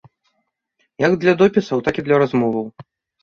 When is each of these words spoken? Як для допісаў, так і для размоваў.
Як 1.07 1.13
для 1.25 1.33
допісаў, 1.43 1.83
так 1.89 1.95
і 2.03 2.05
для 2.09 2.17
размоваў. 2.23 2.65